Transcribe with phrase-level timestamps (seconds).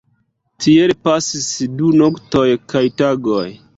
[0.65, 1.45] Tiel pasis
[1.81, 3.45] du noktoj kaj tagoj.